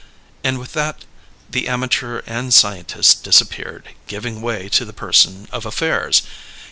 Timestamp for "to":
4.69-4.83